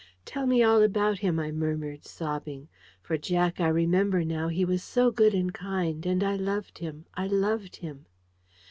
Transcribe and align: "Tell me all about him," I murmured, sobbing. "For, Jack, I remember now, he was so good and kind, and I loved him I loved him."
"Tell 0.25 0.47
me 0.47 0.63
all 0.63 0.81
about 0.81 1.19
him," 1.19 1.37
I 1.37 1.51
murmured, 1.51 2.05
sobbing. 2.07 2.69
"For, 3.03 3.19
Jack, 3.19 3.59
I 3.59 3.67
remember 3.67 4.25
now, 4.25 4.47
he 4.47 4.65
was 4.65 4.81
so 4.81 5.11
good 5.11 5.35
and 5.35 5.53
kind, 5.53 6.03
and 6.07 6.23
I 6.23 6.37
loved 6.37 6.79
him 6.79 7.05
I 7.13 7.27
loved 7.27 7.75
him." 7.75 8.07